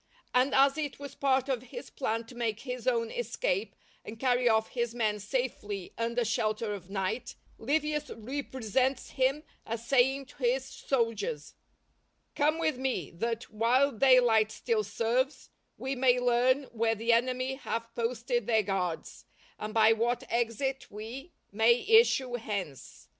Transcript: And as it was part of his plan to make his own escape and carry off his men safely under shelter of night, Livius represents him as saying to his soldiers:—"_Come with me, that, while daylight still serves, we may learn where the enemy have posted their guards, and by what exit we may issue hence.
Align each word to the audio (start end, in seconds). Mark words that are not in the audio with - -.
And 0.33 0.55
as 0.55 0.79
it 0.79 0.97
was 0.97 1.13
part 1.13 1.47
of 1.47 1.61
his 1.61 1.91
plan 1.91 2.25
to 2.25 2.33
make 2.33 2.61
his 2.61 2.87
own 2.87 3.11
escape 3.11 3.75
and 4.03 4.19
carry 4.19 4.49
off 4.49 4.69
his 4.69 4.95
men 4.95 5.19
safely 5.19 5.93
under 5.95 6.25
shelter 6.25 6.73
of 6.73 6.89
night, 6.89 7.35
Livius 7.59 8.09
represents 8.09 9.11
him 9.11 9.43
as 9.63 9.85
saying 9.85 10.25
to 10.25 10.37
his 10.37 10.65
soldiers:—"_Come 10.65 12.57
with 12.59 12.79
me, 12.79 13.11
that, 13.11 13.43
while 13.51 13.91
daylight 13.91 14.51
still 14.51 14.83
serves, 14.83 15.49
we 15.77 15.95
may 15.95 16.19
learn 16.19 16.63
where 16.71 16.95
the 16.95 17.13
enemy 17.13 17.53
have 17.57 17.93
posted 17.93 18.47
their 18.47 18.63
guards, 18.63 19.25
and 19.59 19.71
by 19.71 19.93
what 19.93 20.23
exit 20.31 20.89
we 20.89 21.31
may 21.51 21.75
issue 21.81 22.37
hence. 22.37 23.07